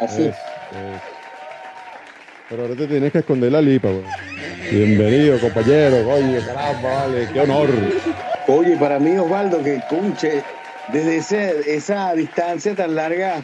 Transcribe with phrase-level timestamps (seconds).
[0.00, 0.30] Así.
[2.48, 4.04] Pero ahora te tienes que esconder la lipa, güey.
[4.70, 6.08] Bienvenido, compañero.
[6.10, 7.68] Oye, caramba, vale, qué honor.
[8.48, 10.42] Oye, para mí, Osvaldo, que cunche,
[10.92, 13.42] desde ese, esa distancia tan larga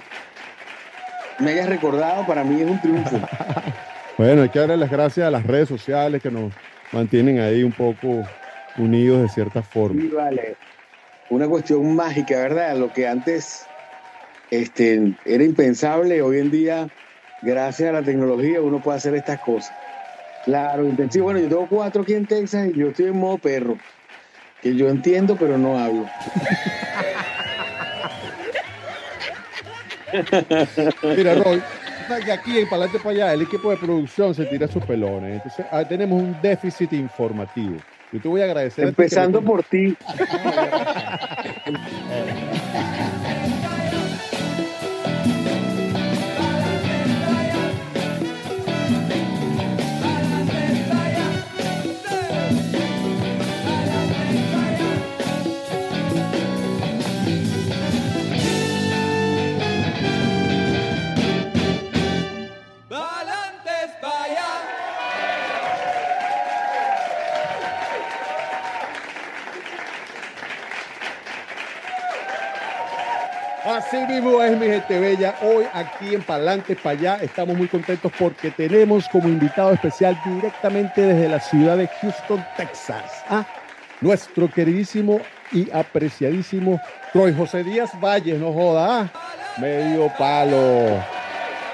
[1.39, 3.21] me hayas recordado, para mí es un triunfo.
[4.19, 6.53] bueno, hay que darle las gracias a las redes sociales que nos
[6.93, 8.25] mantienen ahí un poco
[8.77, 10.01] unidos de cierta forma.
[10.01, 10.57] Sí, vale.
[11.31, 12.77] Una cuestión mágica, ¿verdad?
[12.77, 13.67] Lo que antes
[14.51, 16.89] este, era impensable, hoy en día,
[17.43, 19.73] gracias a la tecnología, uno puede hacer estas cosas.
[20.45, 21.25] Claro, intensivo.
[21.25, 23.77] Bueno, yo tengo cuatro aquí en Texas y yo estoy en modo perro.
[24.63, 26.07] Que yo entiendo, pero no hablo.
[31.17, 31.63] Mira, Roy,
[32.25, 35.35] que aquí en Palante para allá el equipo de producción se tira sus pelones.
[35.35, 37.77] Entonces, ah, tenemos un déficit informativo.
[38.11, 38.89] Yo te voy a agradecer.
[38.89, 39.95] Empezando por ti.
[74.97, 75.35] bella.
[75.43, 81.03] Hoy aquí en Palante para allá estamos muy contentos porque tenemos como invitado especial directamente
[81.03, 83.45] desde la ciudad de Houston, Texas, a
[84.01, 85.21] nuestro queridísimo
[85.53, 86.81] y apreciadísimo
[87.13, 89.61] Troy José Díaz Valle, no joda, ¿ah?
[89.61, 91.03] medio palo.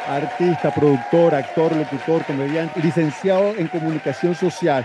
[0.08, 4.84] Artista, productor, actor, locutor, comediante, licenciado en comunicación social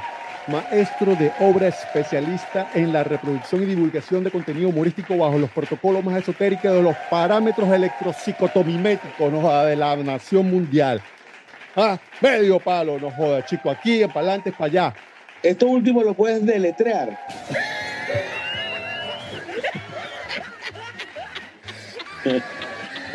[0.50, 6.04] maestro de obra especialista en la reproducción y divulgación de contenido humorístico bajo los protocolos
[6.04, 9.64] más esotéricos de los parámetros electropsicotomiméticos ¿no?
[9.64, 11.02] de la nación mundial.
[11.76, 14.94] Ah, medio palo, no joda, chico, aquí en Palantes para allá.
[15.42, 17.18] Esto último lo puedes deletrear.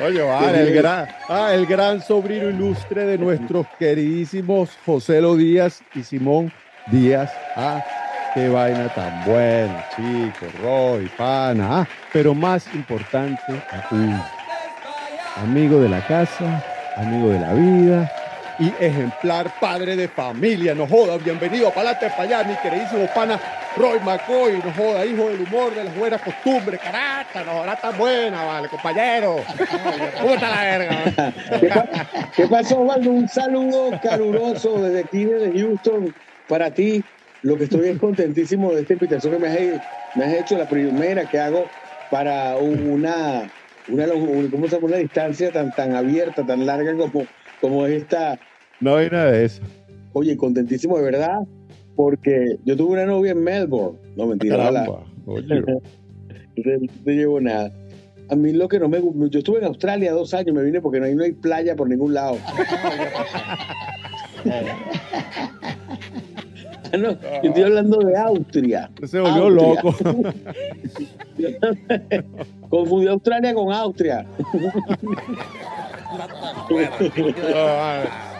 [0.03, 5.83] Oye, vale, el gran, ah, el gran sobrino ilustre de nuestros queridísimos José Lo Díaz
[5.95, 6.53] y Simón
[6.87, 7.33] Díaz.
[7.57, 7.83] Ah,
[8.35, 11.81] qué vaina tan buena, chico, Roy, pana.
[11.81, 14.21] Ah, pero más importante aún,
[15.37, 16.63] amigo de la casa,
[16.97, 18.13] amigo de la vida
[18.59, 20.75] y ejemplar padre de familia.
[20.75, 23.41] No joda, bienvenido a Palate para allá, mi queridísimo pana
[23.79, 24.61] Roy McCoy.
[24.63, 26.81] No joda, hijo del humor, de las buenas costumbres.
[26.81, 29.37] Caraca, no joda tan buena, vale, compañero.
[30.21, 31.33] ¿Cómo está la verga?
[32.37, 33.11] ¿Qué, pasó, Osvaldo?
[33.11, 36.15] Un saludo caluroso desde aquí, desde Houston
[36.49, 37.03] para ti,
[37.43, 39.59] lo que estoy es contentísimo de esta invitación que me has,
[40.15, 41.67] me has hecho, la primera que hago
[42.11, 43.51] para una,
[43.89, 44.07] una,
[44.51, 44.87] ¿cómo se llama?
[44.89, 47.27] una distancia tan, tan abierta, tan larga como,
[47.61, 48.39] como esta.
[48.81, 49.63] No hay nada de eso.
[50.13, 51.41] Oye, contentísimo de verdad,
[51.97, 53.99] porque yo tuve una novia en Melbourne.
[54.17, 54.57] No, mentira.
[54.57, 55.63] Caramba, oye.
[57.05, 57.73] no llevo nada.
[58.31, 60.81] A mí lo que no me gusta, yo estuve en Australia dos años, me vine
[60.81, 62.39] porque no hay, no hay playa por ningún lado.
[66.99, 68.91] no, yo estoy hablando de Austria.
[69.05, 69.95] Se volvió loco.
[72.69, 74.27] Confundió Australia con Austria.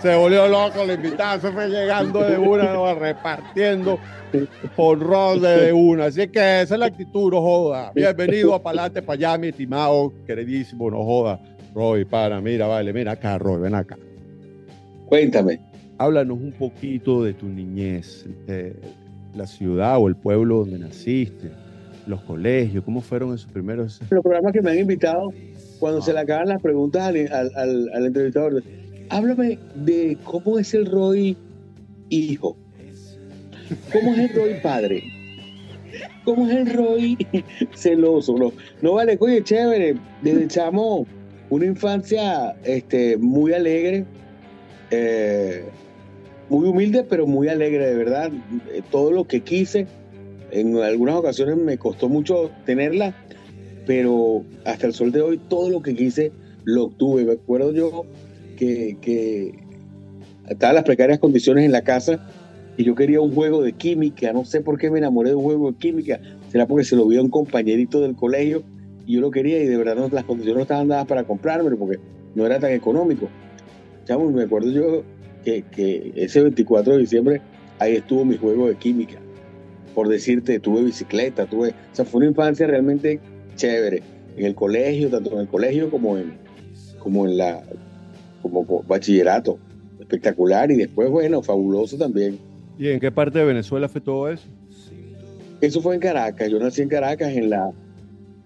[0.03, 3.99] se volvió loco el invitado, se fue llegando de una, repartiendo
[4.77, 6.07] por rol de una.
[6.07, 7.93] Así que esa es la actitud, no joda.
[7.95, 11.41] Bienvenido a Palante para allá, mi estimado, queridísimo, no joda.
[11.75, 13.97] Roy, para, mira, vale, mira acá, Roy, ven acá.
[15.07, 18.27] Cuéntame háblanos un poquito de tu niñez,
[19.35, 21.51] la ciudad o el pueblo donde naciste,
[22.07, 24.01] los colegios, ¿cómo fueron esos primeros?
[24.11, 25.33] Los programas que me han invitado,
[25.79, 28.63] cuando se le acaban las preguntas al, al, entrevistador,
[29.09, 31.37] háblame de cómo es el Roy
[32.11, 32.57] hijo,
[33.93, 35.05] cómo es el Roy padre,
[36.25, 37.17] cómo es el Roy
[37.75, 38.37] celoso.
[38.37, 38.53] No,
[38.83, 41.07] no vale, oye, chévere, desde chamo,
[41.51, 44.05] una infancia este, muy alegre.
[44.91, 45.65] Eh,
[46.49, 48.31] muy humilde, pero muy alegre, de verdad.
[48.73, 49.87] Eh, todo lo que quise,
[50.51, 53.15] en algunas ocasiones me costó mucho tenerla,
[53.87, 56.33] pero hasta el sol de hoy todo lo que quise
[56.65, 57.25] lo obtuve.
[57.25, 58.07] Me acuerdo yo
[58.57, 59.55] que, que
[60.49, 62.27] estaban las precarias condiciones en la casa
[62.77, 65.45] y yo quería un juego de química, no sé por qué me enamoré de un
[65.45, 66.21] juego de química,
[66.51, 68.63] será porque se lo vio a un compañerito del colegio
[69.07, 71.99] y yo lo quería y de verdad las condiciones no estaban dadas para comprármelo porque
[72.35, 73.29] no era tan económico.
[74.05, 75.03] Chamo, me acuerdo yo
[75.45, 77.41] que, ese 24 de diciembre
[77.79, 79.19] ahí estuvo mi juego de química.
[79.95, 81.71] Por decirte, tuve bicicleta, tuve.
[81.71, 83.21] O sea, fue una infancia realmente
[83.57, 84.03] chévere.
[84.37, 86.35] En el colegio, tanto en el colegio como en,
[86.99, 87.63] como en la
[88.43, 89.59] como bachillerato
[90.01, 92.39] espectacular y después bueno fabuloso también
[92.79, 94.47] y en qué parte de Venezuela fue todo eso
[95.61, 97.71] eso fue en Caracas yo nací en Caracas en la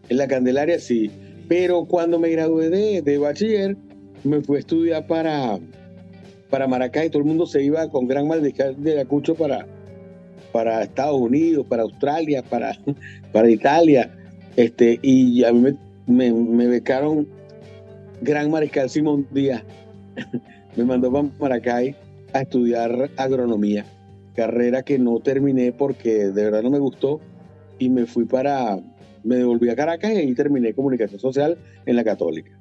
[0.08, 1.10] en la Candelaria sí
[1.48, 3.76] pero cuando me gradué de, de bachiller
[4.22, 5.58] me fui a estudiar para
[6.50, 9.66] para Maracay todo el mundo se iba con gran mal de Acucho para
[10.52, 12.78] para Estados Unidos para Australia para
[13.32, 14.10] para Italia
[14.56, 17.28] este y a mí me me, becaron
[18.20, 19.62] Gran Mariscal Simón Díaz.
[20.76, 21.94] me mandó para Maracay
[22.32, 23.84] a estudiar agronomía,
[24.34, 27.20] carrera que no terminé porque de verdad no me gustó
[27.78, 28.78] y me fui para,
[29.22, 32.57] me devolví a Caracas y ahí terminé comunicación social en la católica.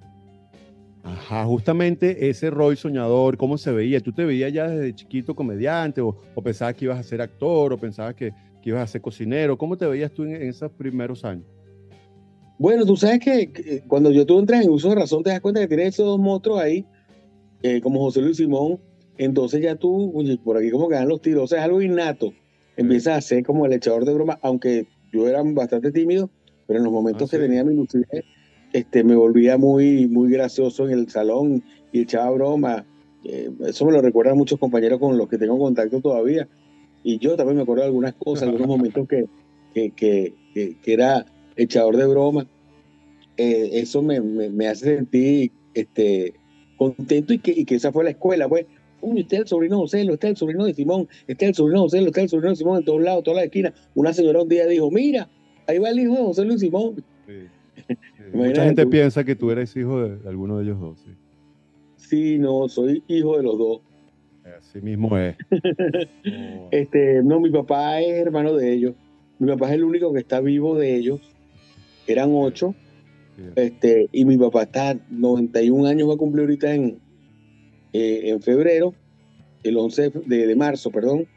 [1.07, 4.01] Ajá, justamente ese Roy soñador, ¿cómo se veía?
[4.01, 7.77] ¿Tú te veías ya desde chiquito comediante o, pensabas que ibas a ser actor o
[7.77, 8.33] pensabas que,
[8.63, 9.57] ibas a ser cocinero?
[9.57, 11.45] ¿Cómo te veías tú en esos primeros años?
[12.59, 15.61] Bueno, tú sabes que, cuando yo tú entras en uso de razón, te das cuenta
[15.61, 16.85] que tienes esos dos monstruos ahí,
[17.63, 18.81] eh, como José Luis Simón.
[19.17, 20.13] Entonces ya tú,
[20.43, 21.45] por aquí como que dan los tiros.
[21.45, 22.33] O sea, es algo innato.
[22.75, 26.29] Empiezas a ser como el echador de broma, aunque yo era bastante tímido,
[26.67, 28.25] pero en los momentos ah, que tenía mi lucidez,
[28.73, 32.85] este, me volvía muy, muy gracioso en el salón y echaba broma.
[33.23, 36.47] Eh, eso me lo recuerdan muchos compañeros con los que tengo contacto todavía.
[37.03, 39.25] Y yo también me acuerdo de algunas cosas, algunos momentos que,
[39.73, 40.33] que, que,
[40.81, 41.25] que era
[41.55, 42.47] echador de broma,
[43.37, 46.33] eh, eso me, me, hace sentir este,
[46.75, 48.65] contento y que, y que esa fue la escuela, pues.
[48.99, 51.55] Uy, este es el sobrino José, este es el sobrino de Simón, este es el
[51.55, 53.73] sobrino José, este es el sobrino de Simón en todos lados, todas las esquinas.
[53.93, 55.29] Una señora un día dijo, mira,
[55.67, 57.03] ahí va el hijo de José Luis Simón.
[58.33, 60.99] Mucha gente piensa que tú eres hijo de, alguno de ellos dos.
[60.99, 61.11] Sí.
[61.95, 63.81] sí, no, soy hijo de los dos.
[64.57, 65.35] Así mismo es.
[66.71, 68.95] este, no, mi papá es hermano de ellos.
[69.39, 71.21] Mi papá es el único que está vivo de ellos
[72.07, 72.73] eran ocho.
[73.55, 76.99] Este, y mi papá está 91 años, va a cumplir ahorita en,
[77.93, 78.95] eh, en febrero,
[79.61, 81.27] el 11 de, marzo, perdón.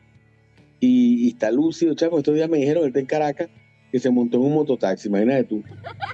[0.79, 2.19] Y, está lúcido, chavo.
[2.19, 3.51] Estos días me dijeron, él está en Caracas,
[3.91, 5.63] que se montó en un mototaxi, imagínate tú.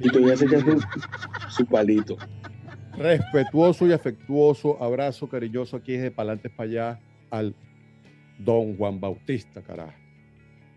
[0.01, 0.83] Y todavía se echa su,
[1.51, 2.17] su palito.
[2.97, 7.01] Respetuoso y afectuoso abrazo cariñoso aquí desde Palantes para allá
[7.31, 7.55] al
[8.39, 9.93] don Juan Bautista, carajo.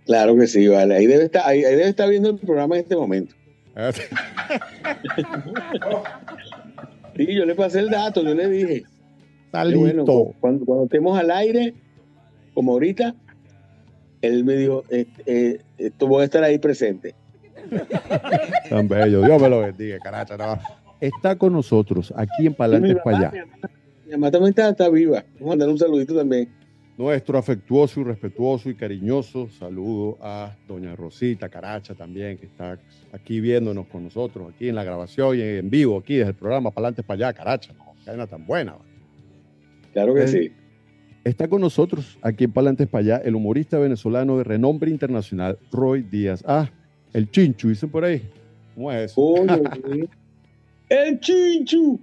[0.06, 0.96] Claro que sí, vale.
[0.96, 3.36] Ahí debe estar, ahí debe estar viendo el programa en este momento.
[7.16, 8.84] sí, yo le pasé el dato, yo le dije.
[9.52, 10.06] Bueno,
[10.40, 11.74] cuando, cuando, estemos al aire,
[12.54, 13.16] como ahorita,
[14.22, 15.62] él me dijo, eh, eh,
[16.00, 17.16] voy a estar ahí presente.
[18.70, 20.38] Tan bello, Dios me lo bendiga, caracha.
[21.00, 23.46] Está con nosotros aquí en Palantes para allá.
[24.06, 25.24] Mi mamá, también está, está viva.
[25.36, 26.50] Vamos a mandar un saludito también
[27.00, 32.78] nuestro afectuoso y respetuoso y cariñoso saludo a doña Rosita Caracha también, que está
[33.14, 36.72] aquí viéndonos con nosotros, aquí en la grabación y en vivo, aquí desde el programa
[36.72, 38.76] para adelante, para allá, Caracha, no, cadena tan buena.
[39.94, 40.52] Claro que sí.
[41.24, 46.01] Está con nosotros aquí en Palantes para allá el humorista venezolano de renombre internacional, Roy
[46.04, 46.44] Díaz.
[46.48, 46.69] Ah,
[47.13, 48.21] el chinchu, dicen por ahí.
[48.75, 49.36] ¿Cómo es eso?
[50.89, 52.00] el chinchu.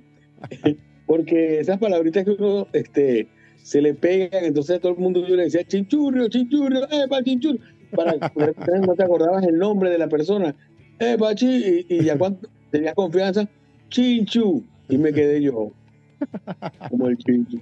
[1.06, 3.28] Porque esas palabritas que uno este,
[3.66, 7.60] se le pegan, entonces todo el mundo yo le decía chinchurrio, chinchurrio, eh, pa chinchurrio,
[7.94, 8.12] para
[8.86, 10.54] no te acordabas el nombre de la persona,
[10.98, 13.48] eh, pachi, y, ya cuando tenías confianza,
[13.88, 15.72] chinchu, y me quedé yo,
[16.90, 17.60] como el chinchu.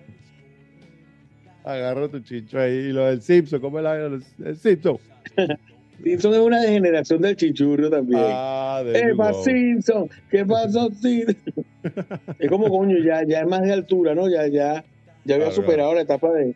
[1.65, 4.99] Agarro tu chincho ahí, y lo del Simpson, ¿cómo es la, el Simpson?
[6.03, 8.21] Simpson es una degeneración del chinchurrio también.
[8.23, 10.09] Ah, de Simpson!
[10.31, 11.37] ¿Qué pasó, Simpson?
[12.39, 14.29] es como, coño, ya, ya es más de altura, ¿no?
[14.29, 14.85] Ya, ya
[15.25, 16.55] ya había superado la etapa de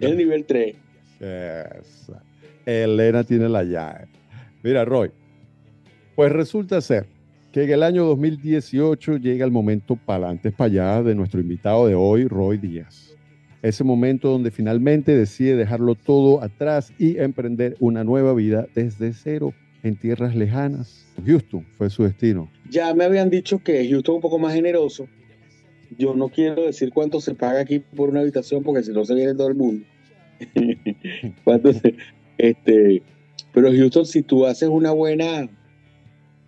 [0.00, 0.76] el nivel 3.
[2.66, 4.06] Elena tiene la llave.
[4.62, 5.10] Mira, Roy,
[6.14, 7.06] pues resulta ser
[7.52, 11.86] que en el año 2018 llega el momento para antes para allá de nuestro invitado
[11.86, 13.16] de hoy, Roy Díaz.
[13.64, 19.54] Ese momento donde finalmente decide dejarlo todo atrás y emprender una nueva vida desde cero
[19.82, 21.06] en tierras lejanas.
[21.24, 22.50] Houston fue su destino.
[22.68, 25.08] Ya me habían dicho que Houston es un poco más generoso,
[25.96, 29.14] yo no quiero decir cuánto se paga aquí por una habitación porque si no se
[29.14, 29.86] viene todo el mundo.
[32.38, 33.02] este,
[33.54, 35.48] pero Houston, si tú haces una buena,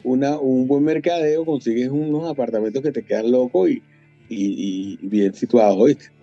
[0.04, 3.82] una, un buen mercadeo, consigues unos apartamentos que te quedan locos y,
[4.28, 6.15] y, bien situados, ¿oíste?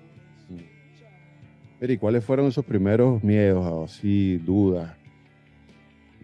[1.91, 4.95] ¿Y cuáles fueron esos primeros miedos, así, dudas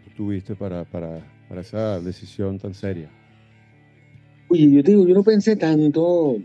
[0.04, 3.10] que tuviste para, para, para esa decisión tan seria?
[4.48, 6.38] Oye, yo te digo, yo no pensé tanto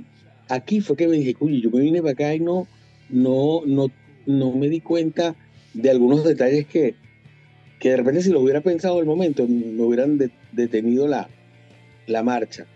[0.49, 2.66] aquí fue que me dije, uy, yo me vine para acá y no,
[3.09, 3.90] no, no,
[4.26, 5.35] no me di cuenta
[5.73, 6.94] de algunos detalles que,
[7.78, 10.18] que de repente si lo hubiera pensado en el momento, me hubieran
[10.52, 11.28] detenido la,
[12.06, 12.66] la marcha.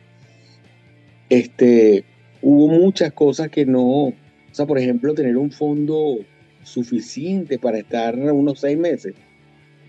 [1.29, 2.05] Este,
[2.43, 4.13] hubo muchas cosas que no,
[4.51, 6.19] o sea, por ejemplo, tener un fondo
[6.63, 9.15] suficiente para estar unos seis meses,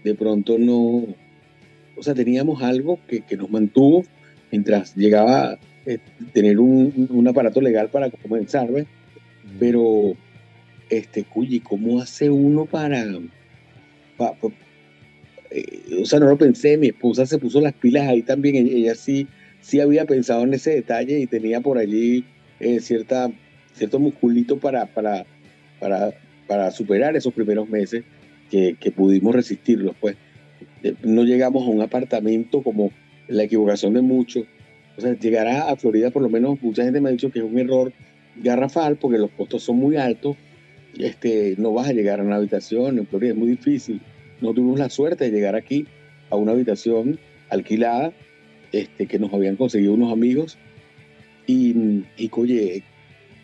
[0.04, 1.06] de pronto no,
[1.98, 4.04] o sea, teníamos algo que, que nos mantuvo
[4.52, 6.00] mientras llegaba eh,
[6.34, 8.86] tener un, un, aparato legal para comenzar, ¿ves?
[9.60, 10.14] Pero,
[10.90, 13.06] este, cuyi, ¿cómo hace uno para,
[15.52, 18.96] eh, o sea, no lo pensé, mi esposa se puso las pilas ahí también, ella,
[18.96, 19.28] sí,
[19.62, 22.26] sí había pensado en ese detalle y tenía por allí
[22.60, 23.32] eh, cierta,
[23.80, 25.26] cierto musculito para, para,
[25.80, 26.14] para,
[26.48, 28.04] para superar esos primeros meses
[28.52, 30.16] que, que pudimos resistirlos, pues.
[31.04, 32.92] No llegamos a un apartamento como
[33.28, 34.46] la equivocación de muchos.
[34.98, 37.46] O sea, llegar a Florida, por lo menos, mucha gente me ha dicho que es
[37.46, 37.94] un error
[38.36, 40.36] garrafal porque los costos son muy altos.
[40.98, 44.02] Este, no vas a llegar a una habitación en Florida, es muy difícil.
[44.42, 45.86] No tuvimos la suerte de llegar aquí
[46.30, 47.20] a una habitación
[47.50, 48.14] alquilada
[48.72, 50.58] este, que nos habían conseguido unos amigos.
[51.48, 52.84] Y, y oye,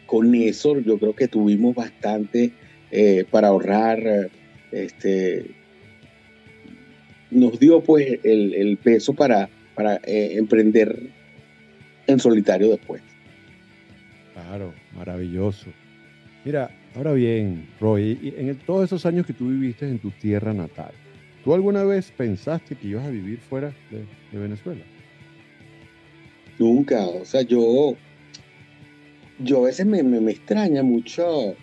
[0.06, 2.52] con eso yo creo que tuvimos bastante
[2.92, 4.30] eh, para ahorrar.
[4.72, 5.46] Este,
[7.32, 11.10] nos dio pues el, el peso para, para eh, emprender
[12.08, 13.02] en solitario después.
[14.34, 15.68] Claro, maravilloso.
[16.44, 20.92] Mira, ahora bien, Roy, en todos esos años que tú viviste en tu tierra natal,
[21.44, 24.84] ¿tú alguna vez pensaste que ibas a vivir fuera de, de Venezuela?
[26.60, 27.96] Nunca, o sea, yo,
[29.39, 31.56] yo a veces me, me, me extraña mucho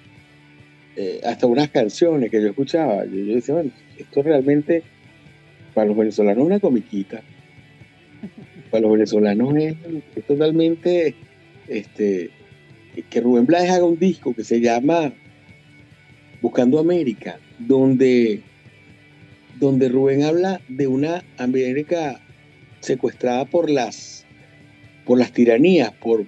[0.97, 3.05] eh, hasta unas canciones que yo escuchaba.
[3.07, 4.83] Yo, decía, bueno, esto realmente
[5.75, 7.23] para los venezolanos es una comiquita.
[8.71, 9.75] Para los venezolanos es,
[10.17, 11.14] es totalmente
[11.69, 12.31] este,
[13.09, 15.12] que Rubén Blades haga un disco que se llama
[16.41, 18.43] Buscando América, donde,
[19.59, 22.21] donde Rubén habla de una América
[22.81, 24.26] secuestrada por las,
[25.07, 26.26] por las tiranías, por,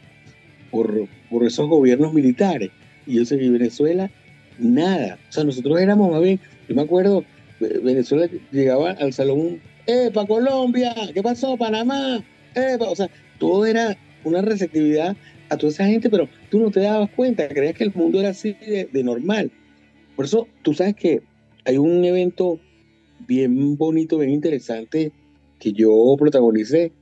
[0.70, 2.70] por, por esos gobiernos militares.
[3.06, 4.08] Y yo sé que Venezuela,
[4.56, 5.18] nada.
[5.28, 6.38] O sea, nosotros éramos más bien,
[6.68, 7.24] yo me acuerdo,
[7.58, 10.94] Venezuela llegaba al salón, ¡Epa, Colombia!
[11.12, 12.24] ¿Qué pasó, Panamá?
[12.54, 12.84] ¡Epa!
[12.84, 15.16] O sea, todo era una receptividad
[15.48, 18.28] a toda esa gente, pero tú no te dabas cuenta, creías que el mundo era
[18.28, 19.50] así de, de normal.
[20.14, 21.20] Por eso, tú sabes que
[21.64, 22.60] hay un evento
[23.26, 25.10] bien bonito, bien interesante
[25.58, 26.92] que yo protagonicé.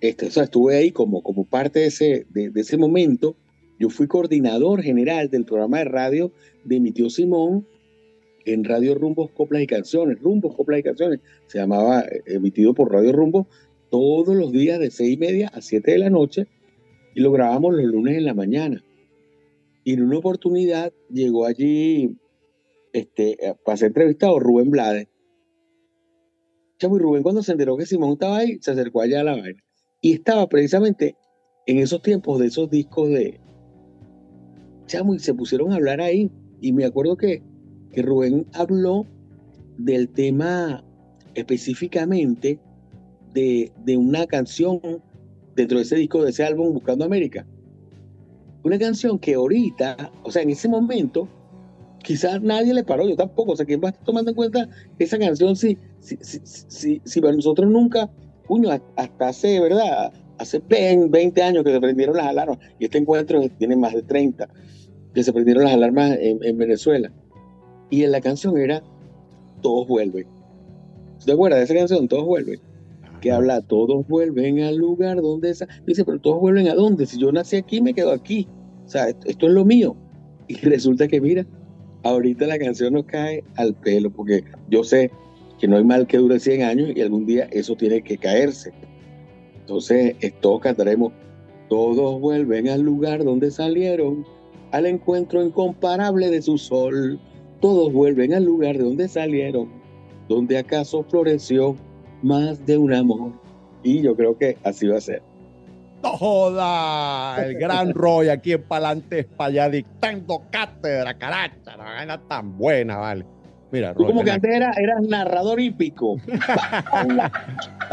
[0.00, 3.36] Este, o sea, estuve ahí como, como parte de ese, de, de, ese momento.
[3.82, 6.30] Yo fui coordinador general del programa de radio
[6.62, 7.66] de mi tío Simón
[8.44, 10.20] en Radio Rumbos, Coplas y Canciones.
[10.20, 11.18] Rumbos, Coplas y Canciones.
[11.48, 13.48] Se llamaba, emitido por Radio Rumbo
[13.90, 16.46] todos los días de seis y media a siete de la noche
[17.16, 18.84] y lo grabamos los lunes en la mañana.
[19.82, 22.16] Y en una oportunidad llegó allí,
[22.92, 25.08] este, para ser entrevistado, Rubén Blades.
[26.78, 29.32] Chamo, y Rubén cuando se enteró que Simón estaba ahí, se acercó allá a la
[29.32, 29.60] vaina.
[30.00, 31.16] Y estaba precisamente
[31.66, 33.40] en esos tiempos de esos discos de...
[35.14, 36.30] Y se pusieron a hablar ahí.
[36.60, 37.42] Y me acuerdo que,
[37.92, 39.06] que Rubén habló
[39.78, 40.84] del tema
[41.34, 42.58] específicamente
[43.32, 44.80] de, de una canción
[45.56, 47.46] dentro de ese disco, de ese álbum, Buscando América.
[48.64, 51.28] Una canción que ahorita, o sea, en ese momento,
[52.02, 53.52] quizás nadie le paró, yo tampoco.
[53.52, 54.68] O sea, ¿quién va a estar tomando en cuenta
[54.98, 58.10] esa canción si, si, si, si, para nosotros nunca,
[58.96, 60.12] hasta hace, ¿verdad?
[60.38, 64.48] Hace 20 años que se prendieron las alarmas, y este encuentro tiene más de 30,
[65.14, 67.12] que se prendieron las alarmas en, en Venezuela.
[67.90, 68.82] Y en la canción era
[69.60, 70.26] Todos vuelven.
[71.24, 72.08] ¿Te acuerdas de esa canción?
[72.08, 72.60] Todos vuelven
[73.22, 75.66] que habla, todos vuelven al lugar donde esa.
[75.86, 77.06] Dice, pero todos vuelven a dónde?
[77.06, 78.48] Si yo nací aquí, me quedo aquí.
[78.84, 79.96] O sea, esto, esto, es lo mío.
[80.48, 81.46] Y resulta que, mira,
[82.02, 85.10] ahorita la canción nos cae al pelo, porque yo sé
[85.58, 88.72] que no hay mal que dure 100 años y algún día eso tiene que caerse.
[89.60, 91.12] Entonces, esto cantaremos,
[91.68, 94.26] todos vuelven al lugar donde salieron,
[94.72, 97.20] al encuentro incomparable de su sol.
[97.60, 99.70] Todos vuelven al lugar de donde salieron,
[100.28, 101.76] donde acaso floreció
[102.22, 103.32] más de un amor.
[103.84, 105.22] Y yo creo que así va a ser.
[106.02, 107.44] ¡No joda!
[107.44, 112.96] El gran Roy aquí en Palantes para allá dictando cátedra, caracha, la vaina tan buena,
[112.96, 113.24] vale.
[113.70, 116.16] Mira, Roy, como que antes era, eras narrador hípico.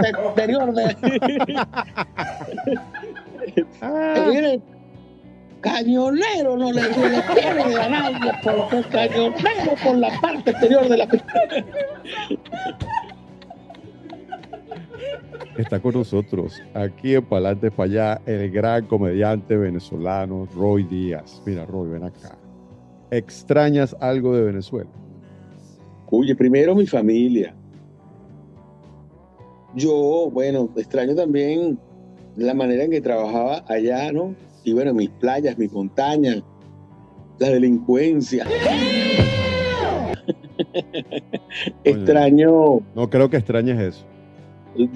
[0.04, 0.96] Exterior de.
[5.62, 11.08] Cañonero no le duele pierde a nadie porque cañonero por la parte exterior de la
[15.58, 21.42] Está con nosotros aquí en Palante para allá el gran comediante venezolano Roy Díaz.
[21.46, 22.38] Mira, Roy, ven acá.
[23.12, 24.90] ¿Extrañas algo de Venezuela?
[26.12, 27.54] Oye, primero mi familia.
[29.76, 31.78] Yo, bueno, extraño también
[32.38, 34.36] la manera en que trabajaba allá, ¿no?
[34.70, 36.44] Y bueno, mis playas, mis montañas,
[37.40, 38.46] la delincuencia.
[41.84, 42.82] extraño.
[42.96, 44.06] No creo que extrañes eso.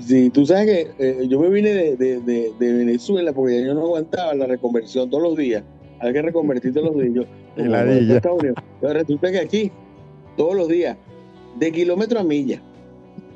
[0.06, 4.46] Sí, tú sabes que eh, yo me vine de, Venezuela porque yo no aguantaba la
[4.46, 5.64] reconversión todos los días.
[6.00, 7.26] Hay que reconvertir todos los días.
[7.56, 9.72] Yo, la Pero resulta que aquí,
[10.36, 10.98] todos los días,
[11.60, 12.60] de kilómetro a milla,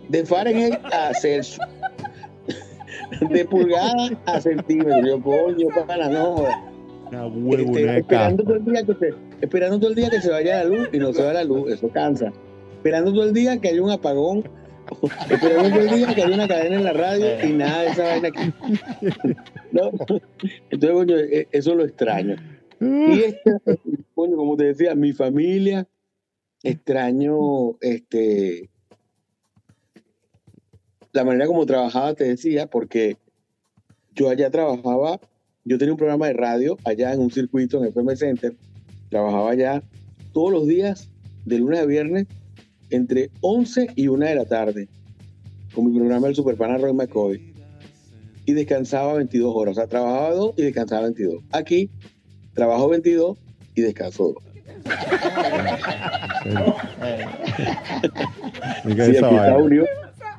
[0.10, 1.60] de Fahrenheit a Celsius,
[3.30, 5.06] de pulgada a centímetro.
[5.06, 6.46] Yo, coño, para no.
[7.52, 10.66] Este, esperando, todo el día que se, esperando todo el día que se vaya la
[10.66, 12.34] luz y no se va la luz, eso cansa.
[12.76, 14.44] Esperando todo el día que haya un apagón
[15.30, 18.30] Esperamos el día que hay una cadena en la radio y nada de esa vaina
[18.30, 18.54] aquí.
[19.72, 19.92] ¿No?
[20.70, 22.36] Entonces, coño, e, eso lo extraño.
[22.80, 23.52] Y este,
[24.16, 25.88] coño, como te decía, mi familia,
[26.64, 28.70] extraño este
[31.14, 33.18] la manera como trabajaba, te decía, porque
[34.16, 35.20] yo allá trabajaba,
[35.64, 38.56] yo tenía un programa de radio allá en un circuito en el FM Center,
[39.10, 39.84] trabajaba allá
[40.34, 41.10] todos los días,
[41.46, 42.28] de lunes a viernes,
[42.90, 44.88] entre 11 y 1 de la tarde
[45.74, 47.54] con mi programa El Superpana Roy McCoy
[48.46, 49.74] y descansaba 22 horas.
[49.74, 51.44] O sea, trabajaba 2 y descansaba 22.
[51.52, 51.90] Aquí
[52.54, 53.38] trabajo 22
[53.76, 54.44] y descanso 2.
[58.96, 59.90] sí, aquí Unidos,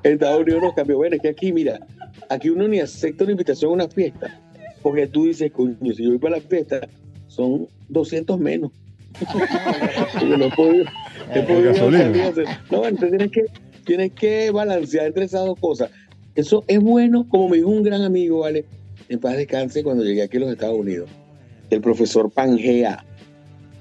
[0.02, 0.97] en Estados Unidos nos cambió.
[0.97, 1.81] Bueno, es que aquí, mira,
[2.28, 4.40] aquí uno ni acepta una invitación a una fiesta.
[4.83, 6.88] Porque tú dices, coño, si yo voy para la fiesta,
[7.26, 8.71] son 200 menos.
[10.38, 10.85] no he podido
[12.71, 13.45] No, entonces tienes que,
[13.85, 15.90] tienes que balancear entre esas dos cosas.
[16.35, 18.64] Eso es bueno, como me dijo un gran amigo, ¿vale?
[19.09, 21.11] En paz descanse cuando llegué aquí a los Estados Unidos.
[21.71, 23.05] El profesor Pangea,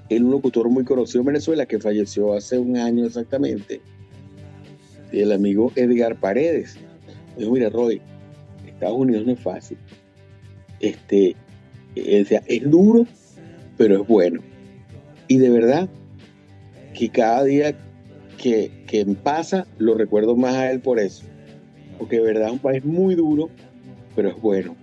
[0.10, 3.82] el un locutor muy conocido en Venezuela que falleció hace un año exactamente.
[5.12, 6.78] Y el amigo Edgar Paredes.
[7.36, 8.02] Me dijo, mira, Roy,
[8.66, 9.78] Estados Unidos no es fácil.
[10.80, 11.36] Este,
[11.96, 13.06] es duro,
[13.78, 14.42] pero es bueno.
[15.28, 15.90] Y de verdad
[16.94, 17.76] que cada día
[18.38, 21.26] que, que pasa lo recuerdo más a él por eso.
[21.98, 23.50] Porque de verdad es un país muy duro,
[24.16, 24.76] pero es bueno.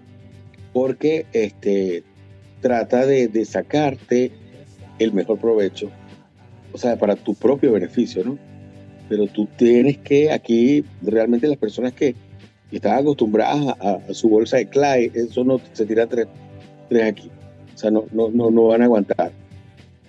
[0.72, 2.02] Porque este,
[2.60, 4.32] trata de, de sacarte
[4.98, 5.90] el mejor provecho.
[6.72, 8.38] O sea, para tu propio beneficio, ¿no?
[9.14, 12.16] Pero tú tienes que, aquí, realmente las personas que,
[12.72, 16.26] están acostumbradas a, su bolsa de clay, eso no se tira tres,
[16.88, 17.30] tres aquí.
[17.72, 19.30] O sea, no, no, no, no van a aguantar.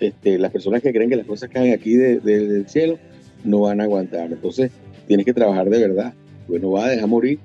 [0.00, 2.98] Este, las personas que creen que las cosas caen aquí del cielo
[3.44, 4.32] no van a aguantar.
[4.32, 4.72] Entonces,
[5.06, 6.12] tienes que trabajar de verdad,
[6.48, 7.38] porque no vas a dejar morir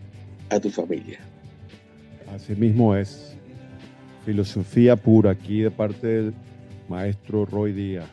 [0.50, 1.20] a tu familia.
[2.34, 3.38] Así mismo es.
[4.26, 6.34] Filosofía pura aquí de parte del
[6.90, 8.10] maestro Roy Díaz.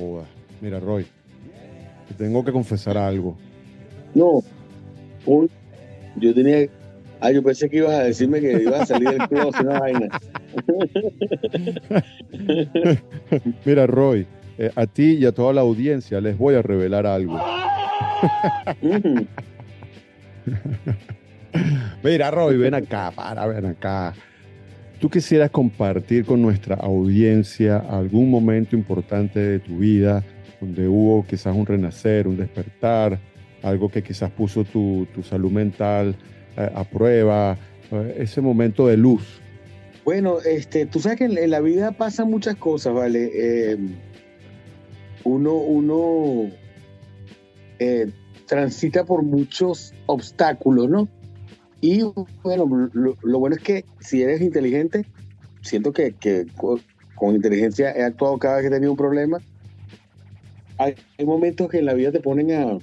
[0.00, 0.24] Oh,
[0.60, 1.06] Mira, Roy,
[2.10, 3.36] te tengo que confesar algo.
[4.14, 4.42] No,
[6.16, 6.68] yo tenía
[7.22, 10.08] Ah, yo pensé que ibas a decirme que ibas a salir del closet, una vaina.
[13.66, 17.38] Mira, Roy, eh, a ti y a toda la audiencia les voy a revelar algo.
[22.02, 24.14] Mira, Roy, ven acá, para, ven acá.
[24.98, 30.24] ¿Tú quisieras compartir con nuestra audiencia algún momento importante de tu vida
[30.60, 33.18] donde hubo quizás un renacer, un despertar,
[33.62, 36.16] algo que quizás puso tu, tu salud mental
[36.56, 37.56] a, prueba,
[38.16, 39.40] ese momento de luz?
[40.04, 43.30] Bueno, este, tú sabes que en, la vida pasan muchas cosas, ¿vale?
[43.34, 43.78] Eh,
[45.24, 46.50] uno uno
[47.78, 48.10] eh,
[48.46, 51.08] transita por muchos obstáculos, ¿no?
[51.80, 52.02] Y
[52.42, 55.06] bueno, lo, bueno es que si eres inteligente,
[55.62, 56.14] siento que,
[56.56, 59.38] con, inteligencia he actuado cada vez que he tenido un problema.
[60.80, 60.94] Hay,
[61.26, 62.78] momentos que en la vida te ponen a,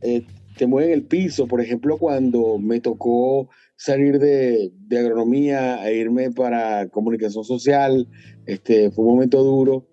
[0.00, 0.26] eh,
[0.56, 1.46] te mueven el piso.
[1.46, 8.08] Por ejemplo, cuando me tocó salir de, agronomía e irme para comunicación social,
[8.46, 9.86] este, fue un momento duro.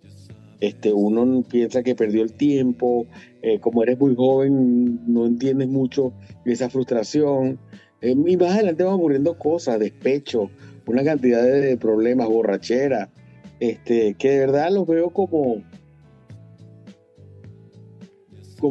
[0.62, 3.06] Este, uno piensa que perdió el tiempo,
[3.44, 6.12] eh, como eres muy joven, no entiendes mucho
[6.44, 7.60] esa frustración.
[8.02, 10.50] Eh, y más adelante van ocurriendo cosas, despecho,
[10.88, 13.12] una cantidad de problemas, borrachera,
[13.60, 15.62] este, que de verdad los veo como,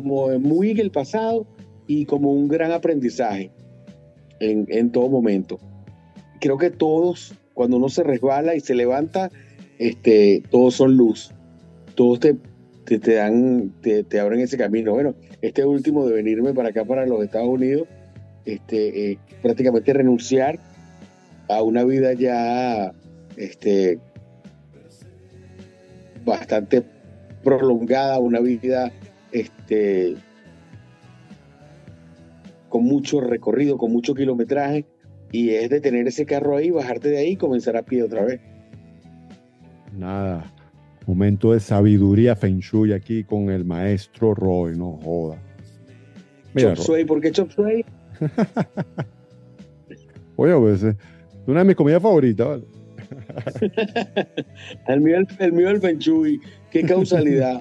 [0.02, 1.46] como muy en el pasado,
[1.86, 3.50] y como un gran aprendizaje
[4.40, 5.58] en, todo momento.
[6.40, 9.30] Creo que todos, cuando uno se resbala y se levanta,
[9.78, 11.32] este, todos son luz.
[11.94, 12.36] Todos te,
[12.84, 14.92] te, dan, te, abren ese camino.
[14.92, 17.88] Bueno, este último de venirme para acá, para los Estados Unidos,
[18.44, 20.58] este, eh, prácticamente renunciar
[21.48, 22.92] a una vida ya
[23.36, 23.98] este,
[26.24, 26.82] bastante
[27.42, 28.92] prolongada, una vida
[29.34, 30.14] este,
[32.68, 34.86] con mucho recorrido, con mucho kilometraje,
[35.32, 38.40] y es detener ese carro ahí, bajarte de ahí y comenzar a pie otra vez.
[39.92, 40.50] Nada.
[41.06, 45.38] Momento de sabiduría Feng Shui aquí con el maestro Roy, no joda.
[46.54, 47.84] Mira, chop suey, ¿por qué chop suey?
[50.36, 50.96] Oye, pues es
[51.46, 52.64] una de mis comidas favoritas, ¿vale?
[54.88, 57.60] el, mío, el, mío el Feng Shui, qué causalidad.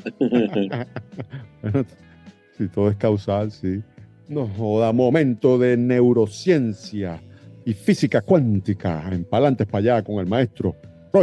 [2.58, 3.82] si todo es causal, sí.
[4.30, 7.22] No joda, momento de neurociencia
[7.66, 10.76] y física cuántica en Palantes para allá con el maestro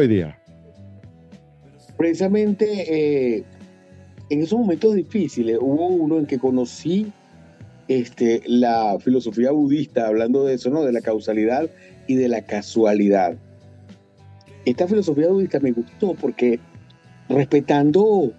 [0.09, 0.41] Díaz
[2.01, 3.45] precisamente eh,
[4.31, 7.13] en esos momentos difíciles hubo uno en que conocí
[7.89, 10.83] este, la filosofía budista, hablando de eso, ¿no?
[10.83, 11.69] De la causalidad
[12.07, 13.37] y de la casualidad.
[14.65, 16.61] Esta filosofía budista me gustó porque
[17.29, 18.33] respetando,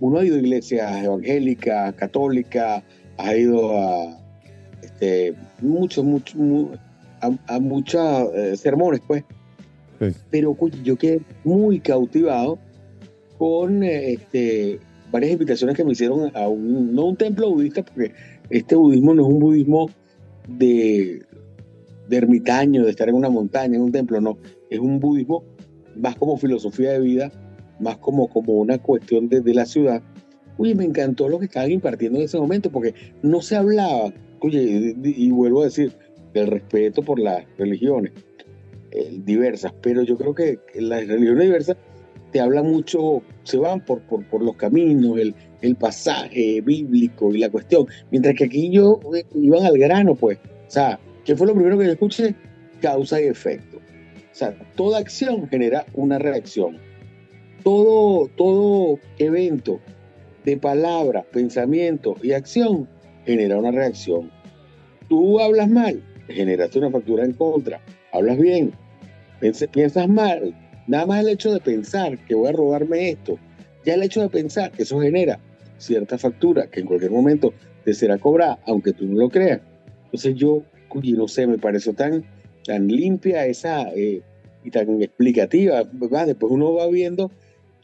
[0.00, 2.82] uno ha ido a iglesias evangélicas, católicas,
[3.18, 4.18] ha ido a
[4.82, 6.36] este, muchos, muchos,
[7.20, 9.24] a, muchos eh, sermones, pues.
[10.30, 12.58] Pero yo quedé muy cautivado
[13.38, 14.78] con este,
[15.10, 18.12] varias invitaciones que me hicieron a un, no un templo budista, porque
[18.50, 19.88] este budismo no es un budismo
[20.46, 21.22] de,
[22.08, 24.36] de ermitaño, de estar en una montaña, en un templo, no,
[24.74, 25.44] es un budismo
[25.96, 27.32] más como filosofía de vida,
[27.80, 30.02] más como, como una cuestión de, de la ciudad.
[30.56, 34.94] Uy, me encantó lo que estaban impartiendo en ese momento, porque no se hablaba, oye,
[35.02, 35.92] y, vuelvo a decir,
[36.32, 38.12] del respeto por las religiones
[38.92, 41.76] eh, diversas, pero yo creo que las religiones diversas
[42.30, 47.48] te habla mucho, se van por, por, los caminos, el, el, pasaje bíblico y la
[47.48, 50.38] cuestión, mientras que aquí yo eh, iban al grano, pues.
[50.66, 52.34] O sea, ¿qué fue lo primero que yo escuché?
[52.80, 53.73] Causa y efecto.
[54.34, 56.78] O sea, toda acción genera una reacción.
[57.62, 59.80] Todo, todo evento
[60.44, 62.88] de palabra, pensamiento y acción
[63.24, 64.30] genera una reacción.
[65.08, 67.80] Tú hablas mal, generaste una factura en contra.
[68.12, 68.72] Hablas bien,
[69.72, 70.54] piensas mal,
[70.86, 73.38] Nada más el hecho de pensar que voy a robarme esto,
[73.86, 75.40] ya el hecho de pensar, que eso genera
[75.78, 79.60] cierta factura que en cualquier momento te será cobrada, aunque tú no lo creas.
[80.06, 82.24] Entonces yo, no sé, me pareció tan,
[82.64, 84.22] tan limpia esa eh,
[84.64, 85.84] y tan explicativa.
[85.84, 87.30] Después uno va viendo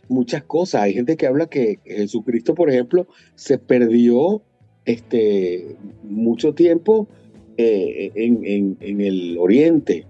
[0.09, 0.83] muchas cosas.
[0.83, 4.43] Hay gente que habla que Jesucristo, por ejemplo, se perdió
[4.85, 7.09] este, mucho tiempo
[7.57, 10.07] eh, en, en, el Oriente,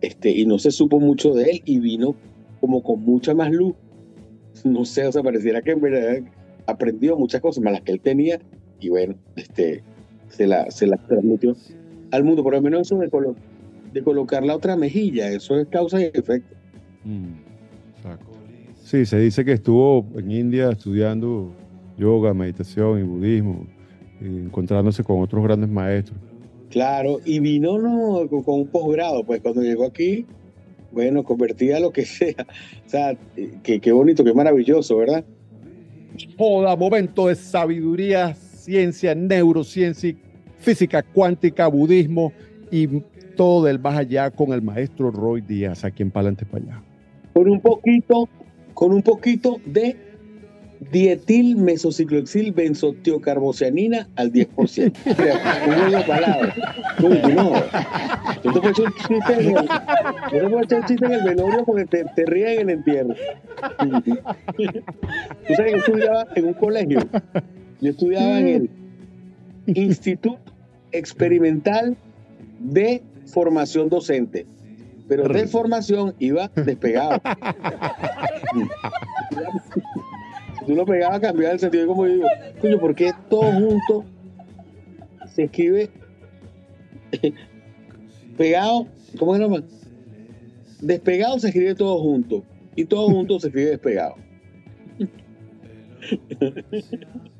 [0.00, 2.14] este, y no se supo mucho de él y vino
[2.60, 3.74] como con mucha más luz.
[4.64, 6.18] No sé, o sea, pareciera que en verdad
[6.66, 8.40] aprendió muchas cosas más las que él tenía
[8.80, 9.82] y bueno, este,
[10.28, 11.56] se las se la transmitió
[12.10, 12.42] al mundo.
[12.42, 13.08] Por lo menos eso de,
[13.92, 16.56] de colocar la otra mejilla, eso es causa y efecto.
[17.04, 17.32] Mm,
[18.82, 21.52] sí, se dice que estuvo en India estudiando
[21.96, 23.66] yoga, meditación y budismo,
[24.20, 26.18] encontrándose con otros grandes maestros.
[26.70, 30.26] Claro, y vino no, con, un posgrado, pues cuando llegó aquí,
[30.92, 32.46] bueno, convertía lo que sea.
[32.86, 33.16] O sea,
[33.62, 35.24] qué bonito, qué maravilloso, ¿verdad?
[36.36, 40.14] Joda, momento de sabiduría, ciencia, neurociencia,
[40.58, 42.32] física cuántica, budismo
[42.70, 43.02] y
[43.36, 46.82] todo del más allá con el maestro Roy Díaz aquí en Palante para allá.
[47.32, 48.28] Con un poquito,
[48.74, 49.96] con un poquito de
[50.92, 54.92] dietil mesocicloxil benzotiocarboceanina al 10%.
[55.88, 56.54] Una palabra.
[57.00, 57.52] No, no.
[58.44, 59.68] Yo te puedo echar un chiste en el,
[60.32, 62.76] yo te puedo echar un chiste en el velorio porque te, te ríes en el
[62.78, 63.14] entierro.
[64.04, 67.00] Tú sabes que yo estudiaba en un colegio.
[67.80, 68.48] Yo estudiaba en
[69.66, 70.38] el Instituto
[70.90, 71.96] Experimental
[72.58, 74.46] de Formación Docente.
[75.08, 77.18] Pero de formación iba despegado
[80.68, 81.86] tú lo pegabas, a cambiar el sentido.
[81.86, 82.28] Como yo digo,
[82.60, 84.04] coño, ¿por qué todo junto
[85.34, 85.88] se escribe
[88.36, 88.86] pegado?
[89.18, 89.64] ¿Cómo se llama?
[90.82, 92.44] Despegado se escribe todo junto.
[92.76, 94.16] Y todo junto se escribe despegado.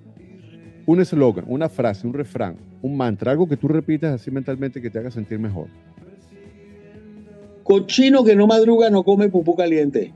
[0.88, 4.88] un eslogan, una frase, un refrán, un mantra, algo que tú repitas así mentalmente que
[4.88, 5.66] te haga sentir mejor.
[7.62, 10.14] Cochino que no madruga no come pupú caliente.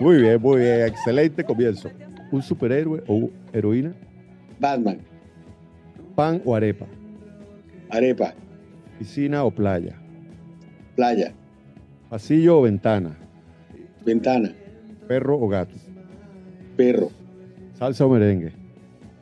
[0.00, 0.86] Muy bien, muy bien.
[0.86, 1.88] Excelente comienzo.
[2.32, 3.94] ¿Un superhéroe o heroína?
[4.58, 4.98] Batman.
[6.16, 6.86] ¿Pan o arepa?
[7.90, 8.34] Arepa.
[8.98, 9.96] ¿Piscina o playa?
[10.96, 11.32] Playa.
[12.10, 13.16] ¿Pasillo o ventana?
[14.04, 14.52] Ventana.
[15.08, 15.74] ¿Perro o gato?
[16.76, 17.10] Perro.
[17.78, 18.52] ¿Salsa o merengue?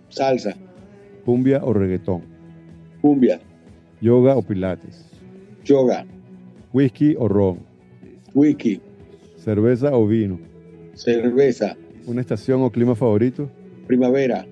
[0.09, 0.57] Salsa.
[1.25, 2.23] ¿Cumbia o reggaetón?
[3.01, 3.39] Cumbia.
[4.01, 5.09] ¿Yoga o pilates?
[5.65, 6.05] Yoga.
[6.73, 7.61] ¿Whisky o ron?
[8.35, 8.81] Whisky.
[9.37, 10.41] ¿Cerveza o vino?
[10.95, 11.77] Cerveza.
[12.07, 13.49] ¿Una estación o clima favorito?
[13.87, 14.45] Primavera.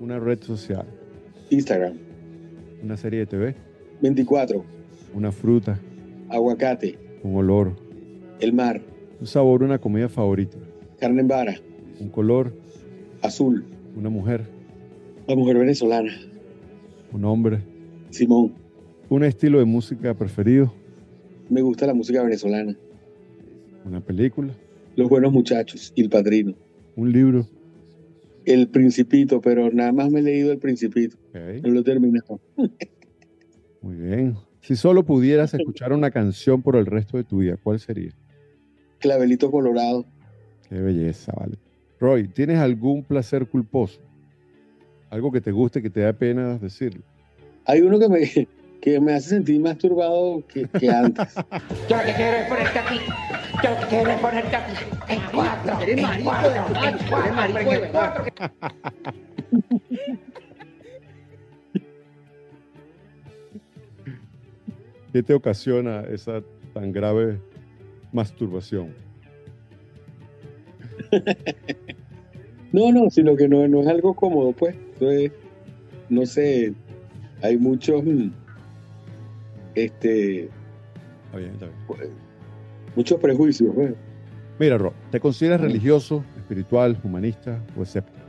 [0.00, 0.86] Una red social.
[1.50, 1.98] Instagram.
[2.82, 3.54] Una serie de TV.
[4.00, 4.64] 24.
[5.14, 5.78] Una fruta.
[6.28, 6.98] Aguacate.
[7.22, 7.76] Un olor.
[8.40, 8.80] El mar.
[9.20, 10.58] Un sabor, una comida favorita.
[11.00, 11.54] Carne en vara.
[12.00, 12.52] Un color.
[13.22, 13.64] Azul.
[13.96, 14.44] Una mujer.
[15.26, 16.12] La mujer venezolana.
[17.12, 17.60] Un hombre.
[18.10, 18.52] Simón.
[19.08, 20.72] Un estilo de música preferido.
[21.48, 22.76] Me gusta la música venezolana.
[23.84, 24.52] Una película.
[24.96, 26.54] Los buenos muchachos y el padrino.
[26.94, 27.46] Un libro.
[28.44, 31.16] El Principito, pero nada más me he leído El Principito.
[31.62, 32.40] No lo he terminado.
[33.80, 34.34] Muy bien.
[34.60, 38.12] Si solo pudieras escuchar una canción por el resto de tu vida, ¿cuál sería?
[38.98, 40.04] Clavelito Colorado.
[40.68, 41.56] Qué belleza, vale.
[41.98, 44.00] Roy, ¿tienes algún placer culposo?
[45.10, 47.02] Algo que te guste, que te da pena decirlo.
[47.64, 48.48] Hay uno que me,
[48.80, 51.34] que me hace sentir más turbado que, que antes.
[51.88, 53.00] Yo lo que quiero es ponerte aquí.
[53.62, 54.72] Yo lo que quiero es ponerte aquí.
[55.08, 55.80] En cuatro.
[55.80, 56.58] Eres en marico cuatro, de
[57.08, 58.24] cuatro, eres marico de cuatro.
[65.12, 66.42] ¿Qué te ocasiona esa
[66.74, 67.40] tan grave
[68.12, 68.94] masturbación?
[72.72, 74.76] No, no, sino que no, no es algo cómodo, pues.
[74.96, 75.32] Eso es,
[76.10, 76.74] no sé,
[77.40, 78.28] hay muchos, mm,
[79.74, 80.50] este,
[81.26, 81.78] Está bien, está bien.
[81.86, 82.10] pues,
[82.94, 83.94] muchos prejuicios, pues.
[84.58, 88.26] Mira, Roy, ¿te consideras religioso, espiritual, humanista o escéptico?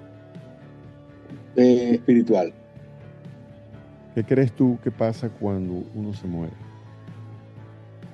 [1.57, 2.53] Eh, espiritual.
[4.15, 6.53] ¿Qué crees tú que pasa cuando uno se muere?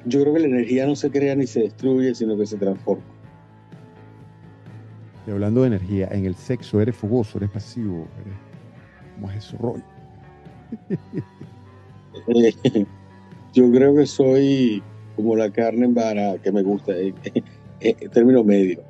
[0.06, 3.04] Yo creo que la energía no se crea ni se destruye, sino que se transforma.
[5.26, 8.34] Y hablando de energía, en el sexo eres fogoso, eres pasivo, eres...
[9.16, 9.82] ¿cómo es eso, Roy?
[12.28, 12.86] Eh,
[13.54, 14.84] yo creo que soy
[15.16, 17.14] como la carne en vara que me gusta, eh,
[17.82, 18.84] eh, en término medio.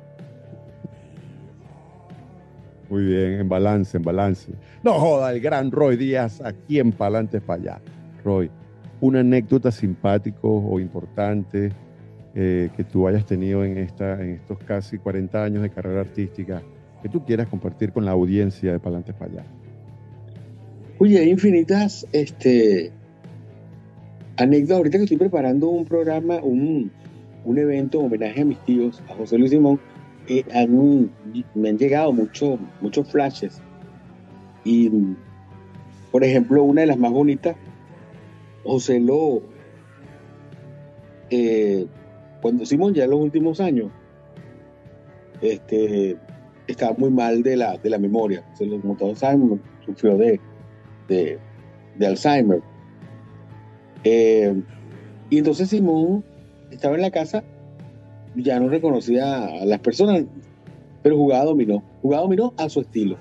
[2.90, 4.52] Muy bien, en balance, en balance.
[4.82, 7.80] No joda, el gran Roy Díaz, aquí en Palantes para allá.
[8.24, 8.50] Roy,
[9.04, 11.70] una anécdota simpático o importante
[12.34, 16.62] eh, que tú hayas tenido en, esta, en estos casi 40 años de carrera artística
[17.02, 19.44] que tú quieras compartir con la audiencia de Palantes para allá.
[20.98, 22.90] Oye, hay infinitas este,
[24.36, 24.76] anécdotas.
[24.78, 26.90] Ahorita que estoy preparando un programa, un,
[27.44, 29.78] un evento en homenaje a mis tíos, a José Luis Simón,
[30.28, 31.10] eh, han-
[31.54, 33.60] me han llegado mucho- muchos flashes.
[34.64, 34.90] Y,
[36.10, 37.54] por ejemplo, una de las más bonitas,
[38.64, 39.42] José lo,
[41.30, 41.86] eh,
[42.40, 43.90] cuando Simón ya en los últimos años,
[45.40, 46.16] este,
[46.66, 48.44] estaba muy mal de la, de la memoria.
[48.54, 50.40] Se lo montó Alzheimer, sufrió de,
[51.08, 51.38] de,
[51.98, 52.62] de Alzheimer.
[54.04, 54.62] Eh,
[55.30, 56.24] y entonces Simón
[56.70, 57.44] estaba en la casa,
[58.34, 60.24] ya no reconocía a las personas,
[61.02, 61.82] pero jugaba dominó.
[62.02, 63.16] Jugaba dominó a su estilo.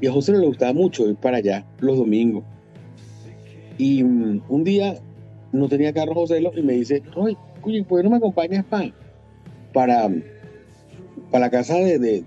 [0.00, 2.44] Y a José le gustaba mucho ir para allá los domingos.
[3.78, 4.94] Y mm, un día
[5.52, 7.36] no tenía carro José y me dice, oye,
[7.84, 8.92] ¿por qué no me acompañas pa-
[9.72, 10.08] para,
[11.30, 12.22] para la casa de, de,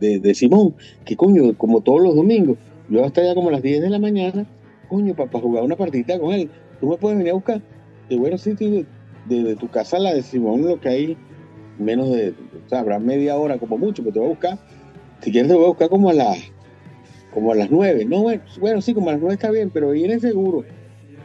[0.00, 0.74] de- de- Simón?
[1.04, 3.98] Que coño, como todos los domingos, yo hasta allá como a las 10 de la
[3.98, 4.46] mañana,
[4.88, 6.50] coño, para, jugar una partidita con él.
[6.80, 7.62] ¿Tú me puedes venir a buscar?
[8.08, 8.84] De buenos sitios,
[9.26, 11.16] de, de tu casa a la de Simón, lo que hay
[11.78, 14.58] menos de, o sea, habrá media hora como mucho, pero te voy a buscar.
[15.20, 16.38] Si quieres te voy a buscar como a las
[17.32, 18.04] como a las 9.
[18.06, 20.64] No, bueno, bueno, sí, como a las 9 está bien, pero viene seguro.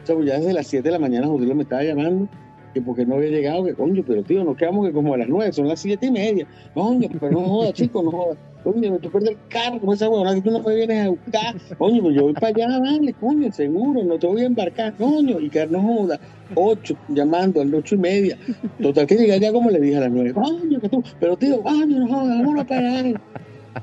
[0.02, 2.28] O sea, pues ya desde las 7 de la mañana José me estaba llamando
[2.72, 5.28] que porque no había llegado, que coño, pero tío, nos quedamos que como a las
[5.28, 6.46] 9, son las 7 y media.
[6.74, 8.38] Coño, pero no jodas, chico, no jodas.
[8.64, 11.56] Coño, tú pierdes el carro con esa huevona que tú no me vienes a buscar.
[11.78, 15.40] Coño, pues yo voy para allá, vale, coño, seguro, no te voy a embarcar, coño,
[15.40, 16.18] y que no joda.
[16.54, 18.38] 8, llamando a las 8 y media.
[18.80, 20.32] Total que llegué allá como le dije a las 9.
[20.32, 23.08] Coño, que tú, pero tío, coño, no jodas, vámonos para allá.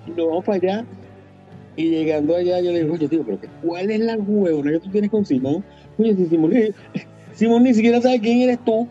[0.08, 0.86] Y nos vamos para allá.
[1.76, 4.90] Y llegando allá, yo le digo, oye, tío, pero ¿cuál es la huevona que tú
[4.90, 5.64] tienes con Simón?
[6.00, 7.02] Oye, si Simón, ni-
[7.34, 8.88] Simón ni siquiera sabe quién eres tú.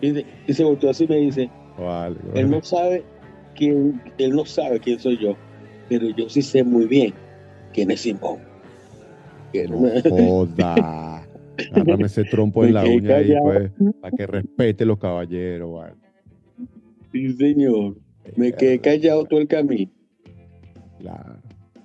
[0.00, 3.04] Y, se- y se volteó así y me dice, Vale, él no sabe
[3.54, 5.36] quién, él no sabe quién soy yo,
[5.88, 7.12] pero yo sí sé muy bien
[7.72, 8.38] quién es Simón.
[9.68, 11.26] No joda.
[11.72, 13.70] Agárrame ese trompo en la uña ahí, pues,
[14.00, 15.94] para que respete los caballeros, vale.
[17.12, 17.96] Sí, señor.
[18.36, 19.90] Me quedé callado todo el camino.
[21.00, 21.36] Claro.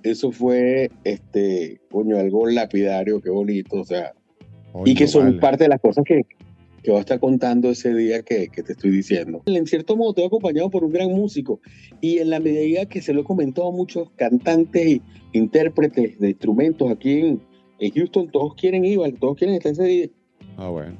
[0.03, 4.13] Eso fue, este, coño, algo lapidario, qué bonito, o sea,
[4.85, 5.39] y que son vale.
[5.39, 6.21] parte de las cosas que,
[6.83, 9.41] que voy a estar contando ese día que, que te estoy diciendo.
[9.45, 11.59] En cierto modo, estoy acompañado por un gran músico
[12.01, 15.01] y en la medida que se lo he comentado a muchos cantantes y
[15.33, 17.41] intérpretes de instrumentos aquí en,
[17.79, 20.07] en Houston, todos quieren ir, todos quieren estar ese día.
[20.57, 20.95] Ah, bueno.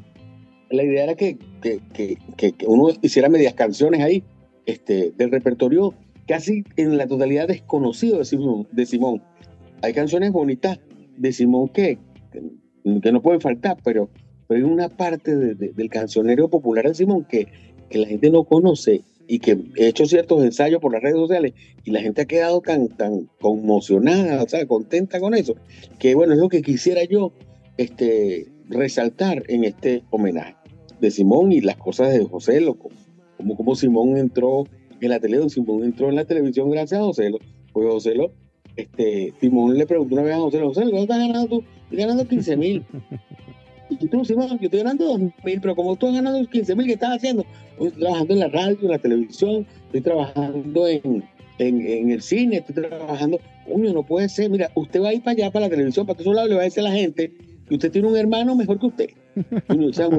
[0.70, 4.24] La idea era que, que, que, que- que uno hiciera medias canciones ahí
[4.66, 5.94] este, del repertorio
[6.28, 9.24] casi en la totalidad desconocido de Simón, de Simón.
[9.82, 10.78] hay canciones bonitas
[11.16, 11.98] de Simón que,
[13.02, 14.10] que no pueden faltar, pero,
[14.48, 17.48] pero hay una parte de- de- del cancionero popular de Simón que,
[17.90, 21.54] que la gente no conoce y que he hecho ciertos ensayos por las redes sociales
[21.84, 25.56] y la gente ha quedado tan, tan conmocionada, o sea, contenta con eso,
[26.00, 27.34] que bueno, es lo que quisiera yo
[27.78, 30.56] este, resaltar en este homenaje
[31.02, 32.90] de Simón y las cosas de José Loco,
[33.38, 34.64] como, como Simón entró
[35.02, 37.40] en la televisión, Simón entró en la televisión gracias a José Lo,
[37.74, 38.32] pues José Lo,
[38.76, 41.64] este, Simón le preguntó una vez a José Lo, José ¿cuánto estás ganando tú?
[41.90, 42.84] Estoy ganando 15 mil.
[43.90, 46.88] Y tú, Simón, yo estoy ganando 2 mil, pero como tú has ganado 15 mil,
[46.88, 47.46] ¿qué estás haciendo?
[47.72, 51.24] Estoy trabajando en la radio, en la televisión, estoy trabajando en,
[51.58, 53.40] en, en el cine, estoy trabajando.
[53.66, 54.50] Uño, no puede ser.
[54.50, 56.62] Mira, usted va a ir para allá, para la televisión, para todos lados, le va
[56.62, 57.32] a decir a la gente
[57.68, 59.10] que usted tiene un hermano mejor que usted.
[59.70, 60.10] Uño, o sea,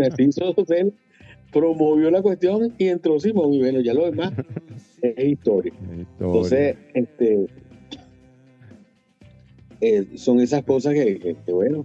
[1.52, 3.52] promovió la cuestión y entró Simón.
[3.54, 4.32] Y bueno, ya lo demás
[5.02, 5.72] es historia.
[6.20, 7.46] Entonces, este,
[9.80, 11.84] eh, son esas cosas que, que- que, bueno,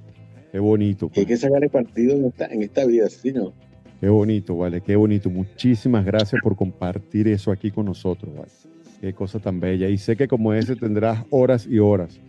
[0.51, 1.09] Qué bonito.
[1.09, 3.53] que hay que sacar el partido en esta, en esta vida, ¿sí, no?
[3.99, 5.29] Qué bonito, vale, qué bonito.
[5.29, 8.51] Muchísimas gracias por compartir eso aquí con nosotros, vale.
[8.99, 9.89] Qué cosa tan bella.
[9.89, 12.19] Y sé que como ese tendrás horas y horas.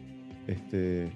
[0.47, 1.09] Este,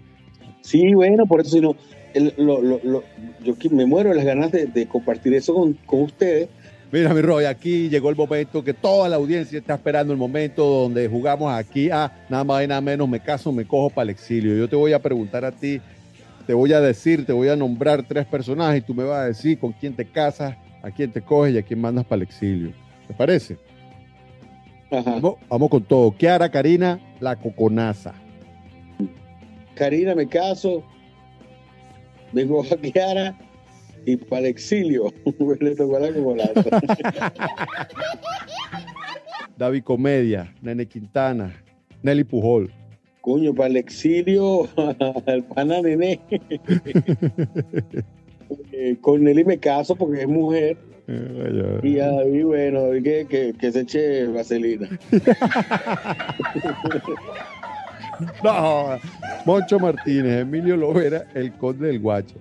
[0.60, 1.76] Sí, bueno, por eso, si no,
[2.14, 3.02] el- lo- lo- lo-
[3.44, 6.48] yo me muero de las ganas de, de compartir eso con, con ustedes.
[6.90, 10.64] Mira, mi Roy, aquí llegó el momento que toda la audiencia está esperando el momento
[10.64, 14.10] donde jugamos aquí a nada más y nada menos, me caso, me cojo para el
[14.10, 14.56] exilio.
[14.56, 15.82] Yo te voy a preguntar a ti,
[16.46, 19.24] te voy a decir, te voy a nombrar tres personajes y tú me vas a
[19.26, 22.22] decir con quién te casas, a quién te coges y a quién mandas para el
[22.22, 22.72] exilio.
[23.06, 23.58] ¿Te parece?
[24.90, 25.10] Ajá.
[25.10, 26.10] Vamos, vamos con todo.
[26.12, 28.14] Kiara, Karina, la coconaza.
[29.74, 30.82] Karina, me caso,
[32.32, 33.36] vengo a Kiara
[34.08, 35.12] y para el exilio.
[35.60, 36.64] Le tocó la coconaza.
[39.58, 41.62] David Comedia, Nene Quintana,
[42.02, 42.72] Nelly Pujol.
[43.20, 44.66] Coño, para el exilio,
[45.26, 46.20] al pana nené.
[48.72, 50.78] Eh, con Nelly me caso porque es mujer.
[51.82, 54.88] Y a David, bueno, David que, que, que se eche vaselina.
[58.42, 58.98] No,
[59.44, 62.36] Moncho Martínez, Emilio Lovera, el conde del Guacho.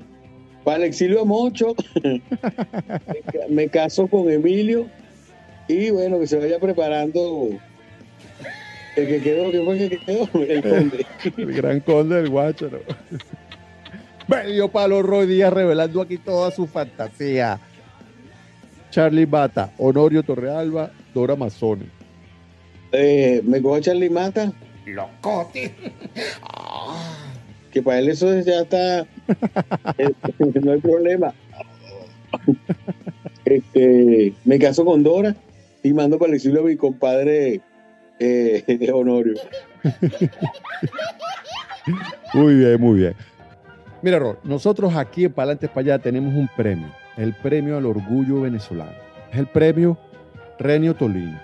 [0.68, 2.20] Para el exilio a Moncho, me
[3.32, 4.86] ca- me caso con Emilio
[5.66, 7.48] y bueno, que se vaya preparando
[8.98, 11.06] el que quedó, que fue el que quedó, el conde.
[11.38, 12.70] El gran conde del Guacho.
[12.70, 12.80] ¿no?
[14.28, 17.62] Medio palo Roy Díaz revelando aquí toda su fantasía.
[18.92, 21.86] Charlie Bata, Honorio Torrealba, Dora Mazzone.
[22.92, 24.52] Eh, me cojo Charlie Mata,
[24.86, 25.74] Locote.
[27.78, 29.02] que para él eso ya está,
[30.00, 30.14] eh,
[30.64, 31.32] no hay problema.
[33.46, 35.36] Este, me caso con Dora
[35.84, 37.62] y mando para el exilio a mi compadre
[38.20, 39.36] eh, Honorio.
[42.34, 43.14] Muy bien, muy bien.
[44.02, 48.42] Mira, Rol, nosotros aquí en Palantes para allá tenemos un premio, el premio al orgullo
[48.42, 48.98] venezolano.
[49.32, 50.00] Es el premio
[50.58, 51.44] Renio Tolina,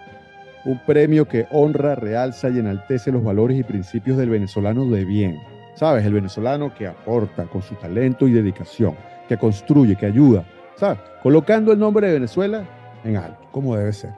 [0.66, 5.53] un premio que honra, realza y enaltece los valores y principios del venezolano de bien.
[5.76, 6.06] ¿Sabes?
[6.06, 8.96] El venezolano que aporta con su talento y dedicación,
[9.28, 11.00] que construye, que ayuda, ¿sabes?
[11.22, 12.64] Colocando el nombre de Venezuela
[13.04, 14.12] en alto, como debe ser.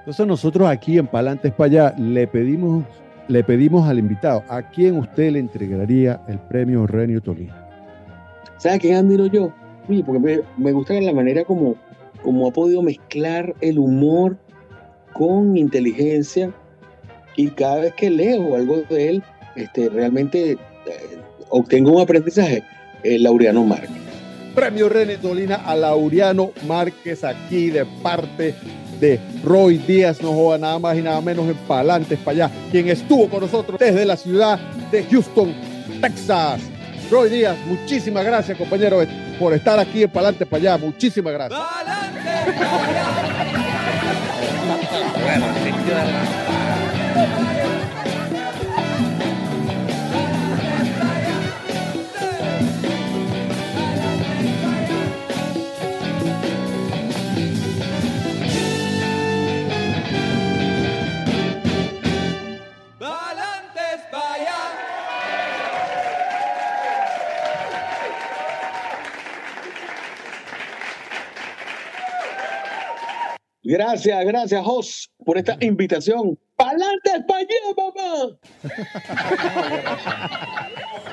[0.00, 2.84] Entonces nosotros aquí en Palantes para allá le pedimos
[3.30, 7.64] le pedimos al invitado a quién usted le entregaría el premio Renio Tolina.
[8.56, 9.52] ¿Sabes quién admiro yo?
[9.88, 11.76] Oye, porque me, me gusta la manera como,
[12.22, 14.36] como ha podido mezclar el humor
[15.12, 16.52] con inteligencia
[17.36, 19.22] y cada vez que leo algo de él,
[19.60, 20.58] este, realmente eh,
[21.48, 22.62] obtengo un aprendizaje.
[23.02, 23.90] El Laureano Márquez.
[24.54, 28.54] Premio Renio Tolina a Laureano Márquez aquí de parte
[29.00, 32.88] de Roy Díaz, no joda nada más y nada menos en Palantes para allá, quien
[32.88, 34.58] estuvo con nosotros desde la ciudad
[34.90, 35.54] de Houston,
[36.02, 36.60] Texas.
[37.10, 39.00] Roy Díaz, muchísimas gracias compañero
[39.38, 41.60] por estar aquí en Palantes para allá, muchísimas gracias.
[74.00, 76.38] Gracias, gracias, Jos, por esta invitación.
[76.56, 78.38] ¡Pa'lante España, mamá!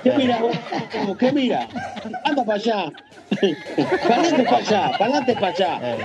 [0.03, 1.17] ¿Qué mira, Jos?
[1.17, 1.67] ¿Qué mira?
[2.23, 2.93] Anda para allá.
[4.07, 5.97] Pa'lante para allá, pa'lante para allá.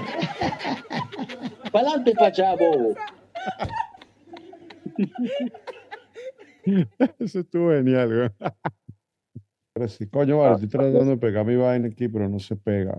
[1.71, 2.95] Pa'lante para allá, bobo.
[7.21, 8.29] Eso estuvo genial, güey.
[9.73, 12.99] Pero sí, coño, vale, estoy tratando de pegar mi vaina aquí, pero no se pega.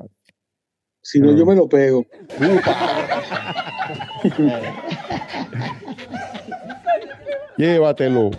[1.03, 2.05] Si no, yo me lo pego.
[7.57, 8.31] Llévatelo.